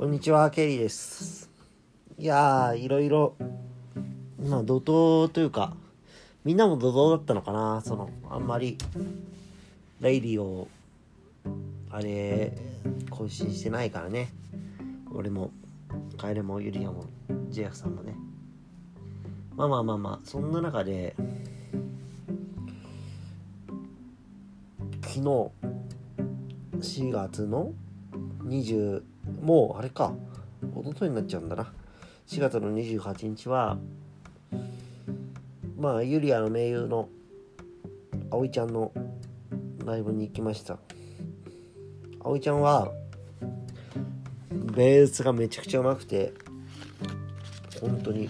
[0.00, 1.50] こんにちは、ケリーです。
[2.16, 3.34] いやー、いろいろ、
[4.42, 5.76] まあ、怒涛というか、
[6.42, 8.78] みんなも怒涛だったのかな、その、あんまり、
[10.00, 10.68] レイディを、
[11.90, 12.56] あれ、
[13.10, 14.32] 更新してないからね。
[15.12, 15.50] 俺も、
[16.16, 17.04] カエルもユリアも、
[17.50, 18.16] ジェフさんもね。
[19.54, 21.14] まあまあまあまあ、そんな中で、
[25.02, 25.20] 昨日、
[26.78, 27.74] 4月の
[28.44, 29.02] 20
[29.40, 30.14] もうあれか。
[30.62, 31.72] 一昨日になっちゃうんだな。
[32.26, 33.78] 4月の28日は
[35.78, 37.08] まあユリアの盟友の
[38.30, 38.92] 葵ちゃんの
[39.84, 40.78] ライブに行きました。
[42.22, 42.92] 葵ちゃんは
[44.76, 46.32] ベースがめちゃくちゃうまくて
[47.80, 48.28] 本当に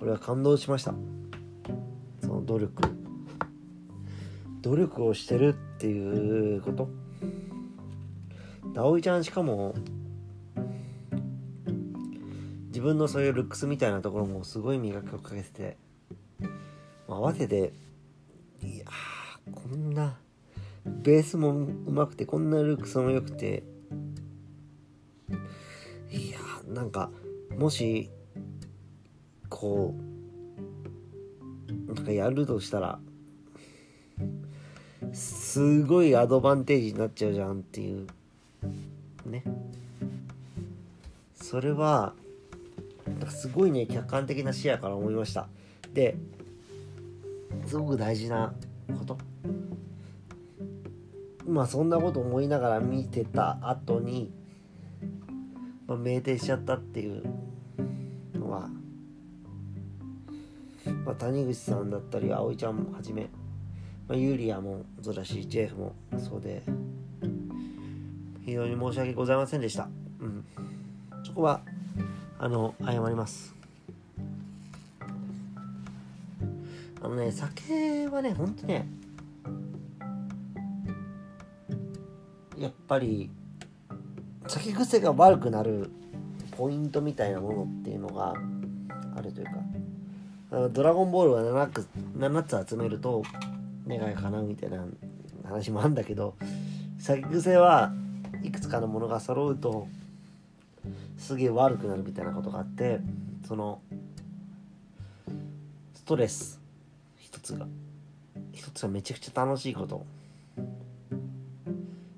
[0.00, 0.94] 俺は感動しました。
[2.22, 2.82] その努力。
[4.62, 6.88] 努力をしてるっていうこと。
[8.78, 9.74] で葵ちゃんしかも
[12.68, 15.76] 自分のそういうルックスみたいなところもすごい磨きをかけてて、
[17.08, 17.72] 合わせて
[18.62, 18.84] いや
[19.52, 20.16] こんな
[20.84, 23.64] ベースもうまくてこんなルックスも良くて
[26.12, 27.10] いやーなんか
[27.58, 28.08] もし
[29.48, 29.96] こ
[31.68, 33.00] うなんかやるとしたら
[35.12, 38.06] すごいアドバンテージになっちゃうじゃんっていう
[39.28, 39.44] ね。
[41.34, 42.14] それは
[43.28, 45.48] すごいね客観的な視野から思いました。
[45.92, 46.16] で
[47.66, 48.52] すごく大事な
[48.98, 49.18] こと。
[51.46, 54.30] まあそんなこと思いながら見てた後に、
[55.86, 57.22] まあ、酩酊しちゃったっていう
[58.34, 58.68] のは、
[61.06, 63.30] まあ、谷口さんだったり葵ちゃんもはじめ
[64.08, 66.62] まあ、ユリアもそうだしジェフもそうで
[68.48, 69.90] 非常に申し訳ございませんでした。
[70.20, 70.42] うん。
[71.22, 71.60] そこは
[72.38, 73.54] あの謝ります。
[77.02, 78.88] あのね酒はねほんとね
[82.56, 83.30] やっぱり
[84.46, 85.90] 酒癖が悪くなる
[86.56, 88.32] ポイントみたいなものっていうのが
[89.14, 93.22] あるというかドラゴンボールは 7, 7つ集めると
[93.86, 94.86] 願い叶うみたいな
[95.44, 96.34] 話もあるんだけど
[96.98, 97.92] 酒癖は
[98.42, 99.88] いくつかのものが揃うと
[101.16, 103.00] すげえ悪くなるみたいなことがあって
[103.46, 103.80] その
[105.94, 106.60] ストレス
[107.18, 107.66] 一つが。
[108.52, 110.04] 一つがめちゃくちゃ楽しいこと。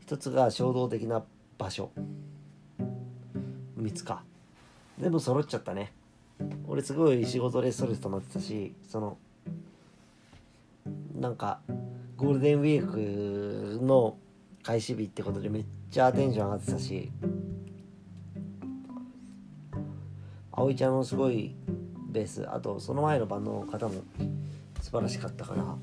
[0.00, 1.24] 一つが衝動的な
[1.56, 1.90] 場所。
[3.78, 4.22] 3つか。
[4.98, 5.92] 全部揃っちゃったね。
[6.66, 9.16] 俺すごい仕事でストレス溜まってたしその
[11.18, 11.60] なんか
[12.16, 14.16] ゴールデンウィークの
[14.66, 17.12] 開始日ってことでめっちゃテンション上がってたし
[20.50, 21.54] 葵ちゃんのすごい
[22.08, 24.02] ベースあとその前のバンドの方も
[24.82, 25.76] 素晴らしかったから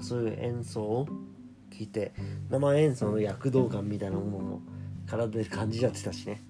[0.00, 1.08] そういう演奏を
[1.72, 2.12] 聞いて
[2.48, 4.60] 生演奏の躍動感みたいなものも
[5.08, 6.40] 体で感じちゃってたしね。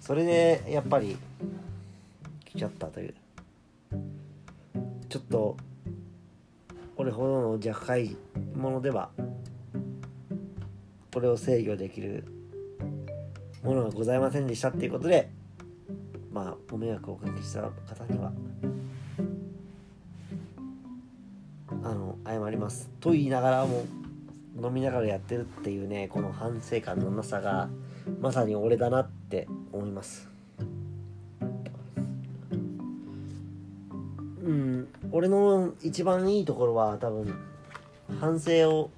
[0.00, 1.16] それでやっぱり
[2.44, 3.14] 来ちゃったという。
[5.08, 5.56] ちょっと
[6.96, 8.16] 俺ほどの若輩
[8.56, 9.10] 者では
[11.16, 12.24] これを制御できる
[13.62, 15.30] ものがございませんでしたっていうことで
[16.30, 18.30] まあご迷惑をおかけした方には
[21.82, 22.90] あの謝ります。
[23.00, 23.86] と言いながらも
[24.62, 27.70] 飲みながらやってるっていうねこの反省感のなさが
[28.20, 30.28] まさに俺だなって思います。
[34.44, 37.34] うん俺の一番いいところは多分
[38.20, 38.90] 反省を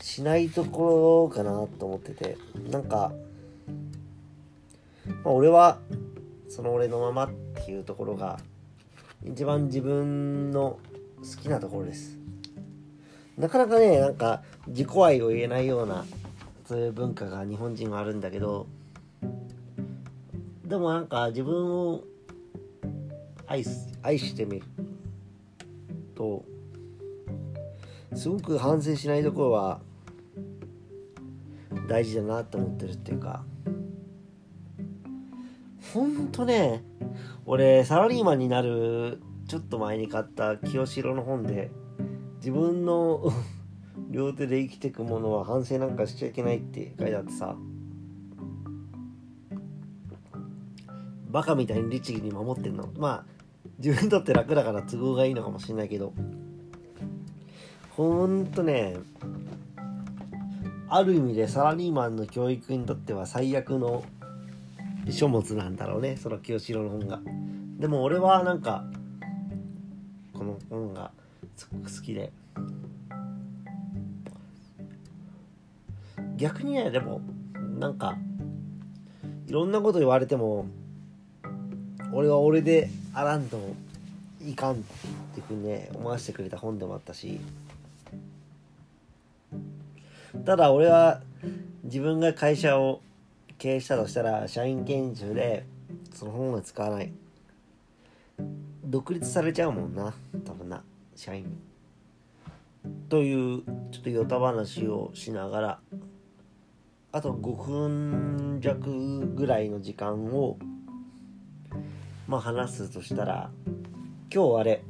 [0.00, 2.36] しないところかなと思ってて
[2.70, 3.12] なんか、
[5.24, 5.78] まあ、俺は
[6.48, 7.30] その俺のままっ
[7.64, 8.38] ていうところが
[9.24, 10.78] 一番自分の
[11.18, 12.16] 好きなところです。
[13.36, 16.04] なかなかねなんか自己愛を言えないような
[16.66, 18.66] そういう文化が日本人はあるんだけど
[20.64, 22.02] でもなんか自分を
[23.46, 24.66] 愛す愛してみる
[26.16, 26.44] と
[28.14, 29.80] すごく反省しないところは
[31.88, 33.44] 大事だなって思ってるっていうか。
[35.92, 36.84] ほんとね
[37.46, 41.70] 俺サラリーマンになるちょっと前に買った清志郎の本で
[42.36, 43.32] 自分の
[44.10, 47.56] 両手で生きてくものは反省なんかしちゃいけないって書いてあってさ。
[51.30, 52.88] バカみたいに律儀に守ってんの。
[52.96, 53.24] まあ
[53.78, 56.12] 自分にとって楽だから都合がいいのかもしれないけど。
[57.90, 58.96] ほんとね
[60.90, 64.04] ある意味でサラリーマンの教育にとっては最悪の
[65.10, 67.20] 書物なんだろうねその清志郎の本が。
[67.78, 68.84] でも俺はなんか
[70.32, 71.10] この本が
[71.56, 72.32] すごく好きで。
[76.36, 77.20] 逆にねでも
[77.78, 78.16] なんか
[79.46, 80.66] いろんなこと言われても
[82.12, 83.58] 俺は俺であらんと
[84.40, 84.76] いかんっ
[85.34, 87.40] ていうふうにね思わせてくれた本でもあったし。
[90.44, 91.22] ただ俺は
[91.84, 93.00] 自分が会社を
[93.58, 95.66] 経営したとしたら社員研修で
[96.12, 97.12] その本は使わない。
[98.84, 100.14] 独立されちゃうもんな
[100.46, 100.82] 多分な
[101.14, 101.58] 社員。
[103.08, 105.80] というちょっとヨタ話をしながら
[107.12, 110.58] あと5分弱ぐらいの時間を
[112.26, 113.50] まあ話すとしたら
[114.32, 114.82] 今日あれ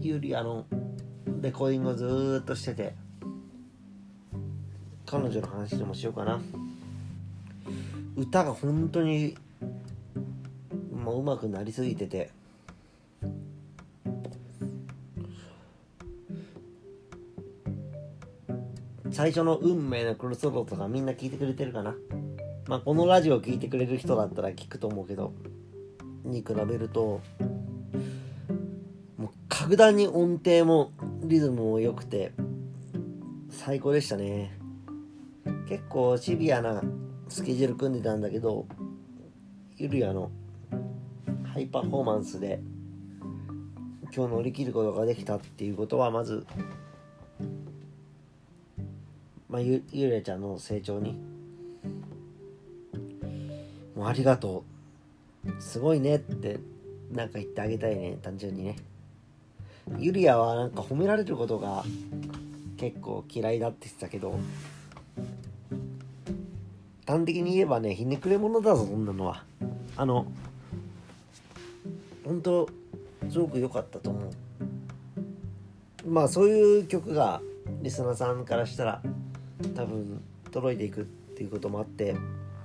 [0.00, 0.66] ユリアの
[1.40, 2.94] レコーディングをずーっとしてて
[5.10, 6.40] 彼女の話でもしようかな。
[8.16, 9.36] 歌が本当に
[10.94, 12.30] もう上手くなりすぎてて。
[19.10, 21.96] 最初の運命のクロスロードとかみんな聞いてくれてるかな。
[22.68, 25.32] まあこのラジオ聞いてくれる人だったら聞くと思うけど
[26.22, 27.20] に比べると
[29.18, 30.92] もう格段に音程も
[31.24, 32.30] リズムも良くて
[33.50, 34.59] 最高でしたね。
[35.70, 36.82] 結構シビアな
[37.28, 38.66] スケジュール組んでたんだけど
[39.76, 40.32] ゆるやの
[41.54, 42.60] ハイパフォーマンスで
[44.12, 46.44] 今日乗り切ることができたっていうことはまず
[49.48, 51.16] まあ、ゆゆれちゃんの成長に
[53.94, 54.64] もうありがと
[55.46, 55.62] う。
[55.62, 56.58] すごいねって
[57.12, 58.76] なんか言ってあげたいね単純にね。
[59.98, 61.84] ゆりやはなんか褒められることが
[62.76, 64.38] 結構嫌いだって言ってたけど
[67.10, 69.44] 端的に言えばねひねくれ者だぞそんなのは。
[69.96, 70.26] あの
[72.24, 72.68] 本当
[73.28, 74.30] すごく良かったと思う。
[76.08, 77.42] まあそういう曲が
[77.82, 79.02] リスナーさんからしたら
[79.74, 80.22] 多分
[80.52, 82.14] 届いていくっていうこともあって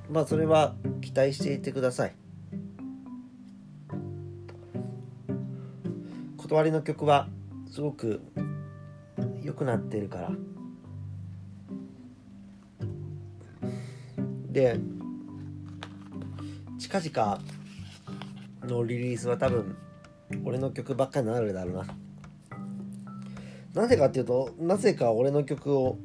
[0.09, 2.15] まあそれは期待していてください。
[6.38, 7.27] 断りの曲は
[7.71, 8.21] すごく
[9.41, 10.31] 良くなってるから。
[14.56, 14.80] で
[16.80, 17.42] 近々
[18.63, 19.75] のリリースは多分
[20.46, 21.86] 俺の曲ばっかになるだろうな。
[23.74, 25.98] なぜかっていうとなぜか俺の曲を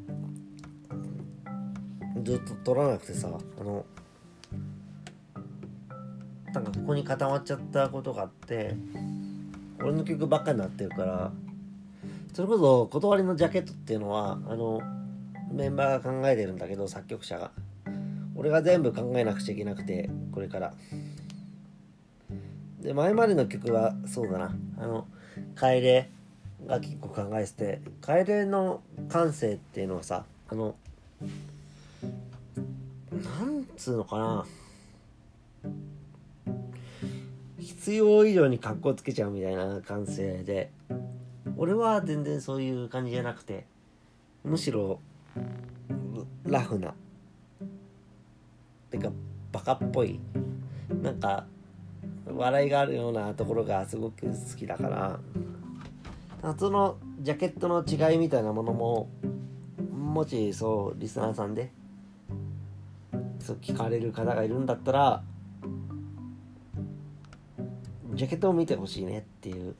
[2.25, 3.87] ずっと撮らなくてさあの
[6.53, 8.75] なんかここに固まっちゃったことがあって
[9.79, 11.33] 俺の曲ばっかになってるから
[12.33, 14.81] それこそ断りのジャケットっていうのはあの
[15.53, 17.53] メンバーが考えてるんだけど作曲者が。
[18.41, 20.73] 俺が全部考えなくちゃいけなくてこれから。
[22.81, 24.57] で前までの曲はそうだな。
[24.79, 25.07] あの
[25.55, 26.09] 楓
[26.67, 30.75] が結構考えてて楓の感性っていうのはさあの
[33.13, 34.47] なんつうのかな。
[37.59, 40.71] 必要以上に格好つけちゃうみたいな感性で
[41.59, 43.67] 俺は全然そういう感じじゃなくて
[44.45, 44.99] むしろ
[46.45, 46.95] ラフな
[48.91, 49.11] てか
[49.53, 50.21] バカっぽい。
[51.03, 51.47] なんか
[52.27, 55.21] 笑いがあるようなところがすごく好きだから。
[56.59, 59.11] そのジャケットの違いみたいなものも
[59.93, 61.71] もしそうリスナーさんで
[63.41, 65.23] そう聞かれる方がいるんだったら
[68.15, 69.75] ジャケットを見てほしいねっていう。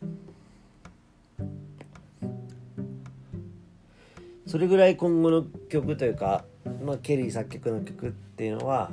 [4.47, 6.45] それぐらい今後の曲というか、
[6.85, 8.91] まあ、ケリー作曲の曲ってていうのは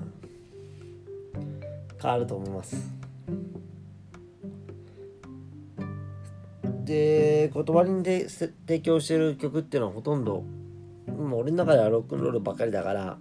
[2.02, 2.76] 変わると思います。
[6.84, 10.44] で言葉にで提供してる曲っていうのはほとんど
[11.08, 13.18] もう俺の中ではロックンロールばっかりだから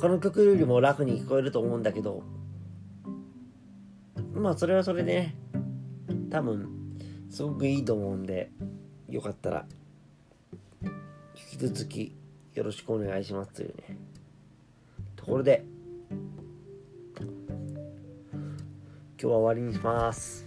[0.00, 2.24] 他の曲よりも楽に聞こえると思うんだけど
[4.34, 5.34] まあそれはそれでね
[6.28, 6.68] 多分
[7.30, 8.50] すごくいいと思うんで
[9.08, 9.66] よかったら
[10.82, 12.16] 引き続き
[12.54, 14.09] よろしくお願いしますというね。
[15.30, 15.64] ころで
[17.20, 17.28] 今
[19.16, 20.44] 日は終わりにします。